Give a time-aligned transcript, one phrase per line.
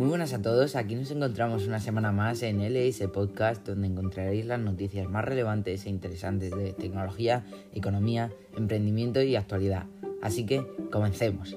[0.00, 4.46] Muy buenas a todos, aquí nos encontramos una semana más en LS Podcast donde encontraréis
[4.46, 7.44] las noticias más relevantes e interesantes de tecnología,
[7.74, 9.84] economía, emprendimiento y actualidad.
[10.22, 11.54] Así que comencemos.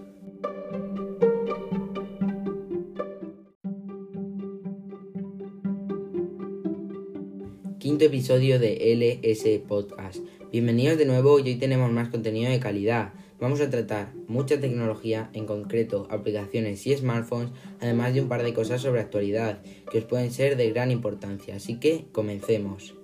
[7.80, 10.18] Quinto episodio de LS Podcast.
[10.52, 13.14] Bienvenidos de nuevo y hoy tenemos más contenido de calidad.
[13.39, 18.53] Vamos a tratar mucha tecnología, en concreto aplicaciones y smartphones, además de un par de
[18.53, 21.55] cosas sobre actualidad que os pueden ser de gran importancia.
[21.55, 22.95] Así que comencemos.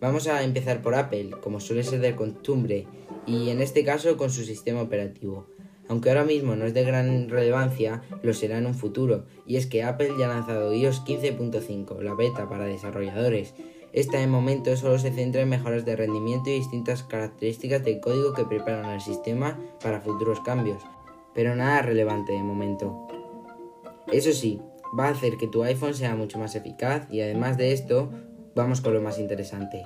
[0.00, 2.86] Vamos a empezar por Apple, como suele ser de costumbre,
[3.26, 5.46] y en este caso con su sistema operativo.
[5.88, 9.66] Aunque ahora mismo no es de gran relevancia, lo será en un futuro, y es
[9.66, 13.54] que Apple ya ha lanzado iOS 15.5, la beta para desarrolladores,
[13.92, 18.34] esta de momento solo se centra en mejoras de rendimiento y distintas características del código
[18.34, 20.82] que preparan al sistema para futuros cambios,
[21.34, 23.08] pero nada relevante de momento.
[24.12, 24.60] Eso sí,
[24.98, 28.10] va a hacer que tu iPhone sea mucho más eficaz y además de esto,
[28.54, 29.84] vamos con lo más interesante.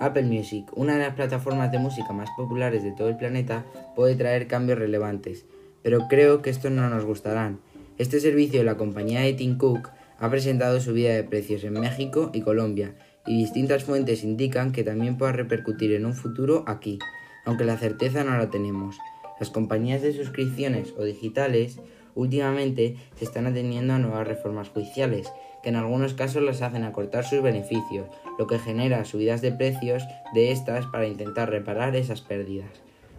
[0.00, 4.16] Apple Music, una de las plataformas de música más populares de todo el planeta, puede
[4.16, 5.46] traer cambios relevantes,
[5.82, 7.60] pero creo que estos no nos gustarán.
[7.96, 12.30] Este servicio de la compañía de Tim Cook ha presentado subida de precios en México
[12.32, 12.94] y Colombia
[13.26, 16.98] y distintas fuentes indican que también pueda repercutir en un futuro aquí,
[17.44, 18.98] aunque la certeza no la tenemos.
[19.40, 21.80] Las compañías de suscripciones o digitales
[22.14, 27.24] últimamente se están atendiendo a nuevas reformas judiciales, que en algunos casos las hacen acortar
[27.24, 28.06] sus beneficios,
[28.38, 32.70] lo que genera subidas de precios de estas para intentar reparar esas pérdidas.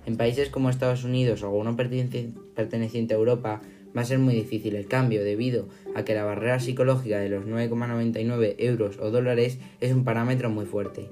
[0.05, 3.61] En países como Estados Unidos o alguno perteneciente a Europa,
[3.95, 7.45] va a ser muy difícil el cambio debido a que la barrera psicológica de los
[7.45, 11.09] 9,99 euros o dólares es un parámetro muy fuerte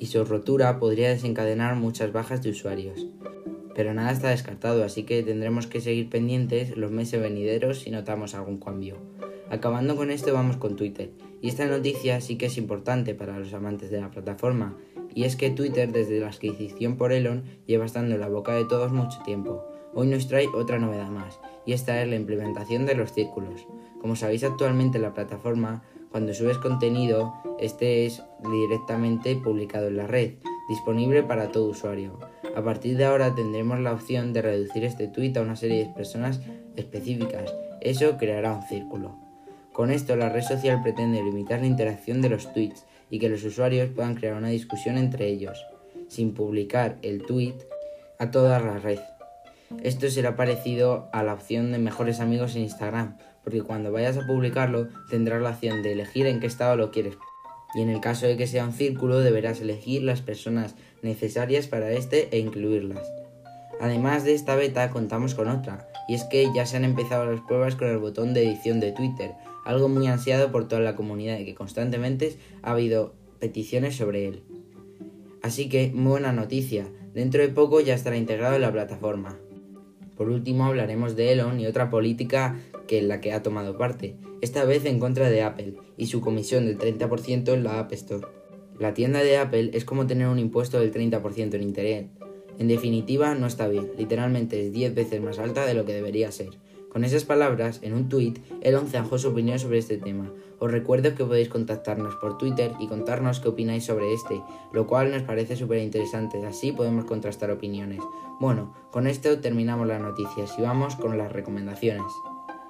[0.00, 3.06] y su rotura podría desencadenar muchas bajas de usuarios.
[3.74, 8.34] Pero nada está descartado, así que tendremos que seguir pendientes los meses venideros si notamos
[8.34, 8.96] algún cambio.
[9.50, 11.10] Acabando con esto vamos con Twitter,
[11.42, 14.76] y esta noticia sí que es importante para los amantes de la plataforma,
[15.14, 18.64] y es que Twitter desde la adquisición por Elon lleva estando en la boca de
[18.64, 19.64] todos mucho tiempo.
[19.92, 21.40] Hoy nos trae otra novedad más,
[21.70, 23.64] y esta es la implementación de los círculos.
[24.00, 30.32] Como sabéis actualmente la plataforma, cuando subes contenido, este es directamente publicado en la red,
[30.68, 32.18] disponible para todo usuario.
[32.56, 35.94] A partir de ahora tendremos la opción de reducir este tweet a una serie de
[35.94, 36.40] personas
[36.74, 37.54] específicas.
[37.80, 39.14] Eso creará un círculo.
[39.72, 43.44] Con esto la red social pretende limitar la interacción de los tweets y que los
[43.44, 45.64] usuarios puedan crear una discusión entre ellos,
[46.08, 47.54] sin publicar el tweet
[48.18, 48.98] a toda la red.
[49.82, 54.26] Esto será parecido a la opción de mejores amigos en Instagram, porque cuando vayas a
[54.26, 57.16] publicarlo tendrás la opción de elegir en qué estado lo quieres.
[57.74, 61.92] Y en el caso de que sea un círculo deberás elegir las personas necesarias para
[61.92, 63.06] este e incluirlas.
[63.80, 67.40] Además de esta beta contamos con otra, y es que ya se han empezado las
[67.40, 69.32] pruebas con el botón de edición de Twitter,
[69.64, 74.42] algo muy ansiado por toda la comunidad y que constantemente ha habido peticiones sobre él.
[75.42, 79.38] Así que, muy buena noticia, dentro de poco ya estará integrado en la plataforma.
[80.20, 84.16] Por último hablaremos de Elon y otra política que en la que ha tomado parte,
[84.42, 88.26] esta vez en contra de Apple y su comisión del 30% en la App Store.
[88.78, 92.10] La tienda de Apple es como tener un impuesto del 30% en Internet.
[92.58, 96.30] En definitiva, no está bien, literalmente es 10 veces más alta de lo que debería
[96.32, 96.50] ser.
[96.90, 100.32] Con esas palabras, en un tuit, Elon zanjó su opinión sobre este tema.
[100.58, 104.42] Os recuerdo que podéis contactarnos por Twitter y contarnos qué opináis sobre este,
[104.72, 108.00] lo cual nos parece súper interesante, así podemos contrastar opiniones.
[108.40, 112.12] Bueno, con esto terminamos las noticias y vamos con las recomendaciones.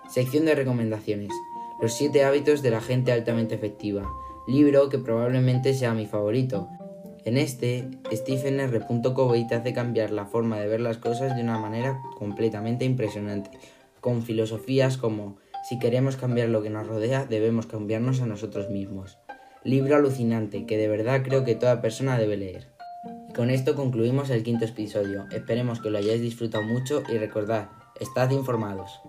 [0.06, 1.32] Sección de recomendaciones.
[1.80, 4.06] Los 7 hábitos de la gente altamente efectiva.
[4.46, 6.68] Libro que probablemente sea mi favorito.
[7.24, 8.80] En este, Stephen R.
[9.14, 13.50] Covey te hace cambiar la forma de ver las cosas de una manera completamente impresionante
[14.00, 15.38] con filosofías como
[15.68, 19.18] si queremos cambiar lo que nos rodea, debemos cambiarnos a nosotros mismos.
[19.62, 22.68] Libro alucinante que de verdad creo que toda persona debe leer.
[23.28, 25.26] Y con esto concluimos el quinto episodio.
[25.30, 27.68] Esperemos que lo hayáis disfrutado mucho y recordad,
[28.00, 29.00] estad informados.